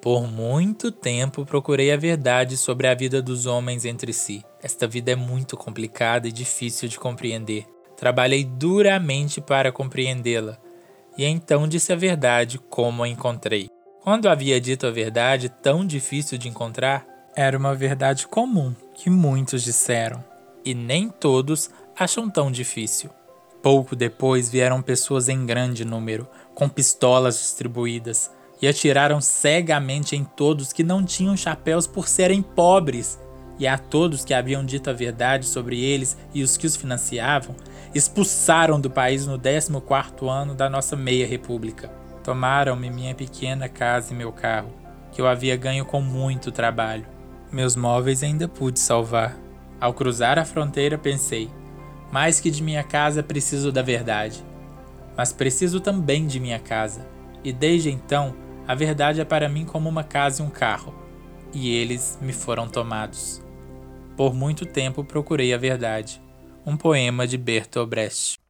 Por 0.00 0.30
muito 0.30 0.92
tempo 0.92 1.44
procurei 1.44 1.90
a 1.90 1.96
verdade 1.96 2.56
sobre 2.56 2.86
a 2.86 2.94
vida 2.94 3.20
dos 3.20 3.46
homens 3.46 3.84
entre 3.84 4.12
si. 4.12 4.44
Esta 4.62 4.86
vida 4.86 5.10
é 5.10 5.16
muito 5.16 5.56
complicada 5.56 6.28
e 6.28 6.32
difícil 6.32 6.88
de 6.88 6.98
compreender. 6.98 7.66
Trabalhei 7.96 8.44
duramente 8.44 9.40
para 9.40 9.72
compreendê-la, 9.72 10.58
e 11.16 11.24
então 11.24 11.66
disse 11.66 11.92
a 11.92 11.96
verdade 11.96 12.58
como 12.58 13.02
a 13.02 13.08
encontrei. 13.08 13.70
Quando 14.02 14.28
havia 14.28 14.60
dito 14.60 14.86
a 14.86 14.90
verdade 14.90 15.48
tão 15.48 15.84
difícil 15.84 16.38
de 16.38 16.48
encontrar, 16.48 17.06
era 17.34 17.58
uma 17.58 17.74
verdade 17.74 18.26
comum 18.26 18.74
que 18.94 19.10
muitos 19.10 19.62
disseram, 19.62 20.22
e 20.64 20.74
nem 20.74 21.08
todos 21.08 21.70
acham 21.98 22.30
tão 22.30 22.50
difícil. 22.50 23.10
Pouco 23.62 23.96
depois 23.96 24.48
vieram 24.48 24.80
pessoas 24.80 25.28
em 25.28 25.44
grande 25.44 25.84
número, 25.84 26.28
com 26.54 26.68
pistolas 26.68 27.36
distribuídas, 27.36 28.30
e 28.60 28.66
atiraram 28.66 29.20
cegamente 29.20 30.16
em 30.16 30.24
todos 30.24 30.72
que 30.72 30.82
não 30.82 31.04
tinham 31.04 31.36
chapéus 31.36 31.86
por 31.86 32.08
serem 32.08 32.42
pobres, 32.42 33.18
e 33.58 33.66
a 33.66 33.78
todos 33.78 34.24
que 34.24 34.34
haviam 34.34 34.64
dito 34.64 34.90
a 34.90 34.92
verdade 34.92 35.46
sobre 35.46 35.80
eles 35.80 36.16
e 36.34 36.42
os 36.42 36.56
que 36.56 36.66
os 36.66 36.76
financiavam, 36.76 37.56
expulsaram 37.94 38.78
do 38.78 38.90
país 38.90 39.26
no 39.26 39.38
14º 39.38 40.28
ano 40.28 40.54
da 40.54 40.68
nossa 40.68 40.94
meia 40.94 41.26
república. 41.26 41.90
Tomaram-me 42.22 42.90
minha 42.90 43.14
pequena 43.14 43.68
casa 43.68 44.12
e 44.12 44.16
meu 44.16 44.30
carro, 44.32 44.70
que 45.12 45.20
eu 45.20 45.26
havia 45.26 45.56
ganho 45.56 45.86
com 45.86 46.02
muito 46.02 46.52
trabalho. 46.52 47.06
Meus 47.50 47.76
móveis 47.76 48.22
ainda 48.22 48.46
pude 48.46 48.78
salvar. 48.78 49.36
Ao 49.80 49.94
cruzar 49.94 50.38
a 50.38 50.44
fronteira 50.44 50.98
pensei, 50.98 51.48
mais 52.12 52.40
que 52.40 52.50
de 52.50 52.62
minha 52.62 52.82
casa 52.82 53.22
preciso 53.22 53.72
da 53.72 53.82
verdade, 53.82 54.44
mas 55.16 55.32
preciso 55.32 55.80
também 55.80 56.26
de 56.26 56.38
minha 56.38 56.58
casa. 56.58 57.06
E 57.42 57.52
desde 57.52 57.90
então 57.90 58.34
a 58.66 58.74
verdade 58.74 59.20
é 59.20 59.24
para 59.24 59.48
mim 59.48 59.64
como 59.64 59.88
uma 59.88 60.02
casa 60.02 60.42
e 60.42 60.46
um 60.46 60.50
carro, 60.50 60.94
e 61.52 61.74
eles 61.74 62.18
me 62.20 62.32
foram 62.32 62.68
tomados. 62.68 63.42
Por 64.16 64.34
muito 64.34 64.66
tempo 64.66 65.04
procurei 65.04 65.52
a 65.52 65.58
verdade. 65.58 66.20
Um 66.64 66.76
poema 66.76 67.26
de 67.26 67.38
Bertolt 67.38 67.88
Brecht. 67.88 68.45